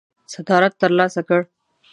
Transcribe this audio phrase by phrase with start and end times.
[0.33, 1.41] صدارت ترلاسه کړ.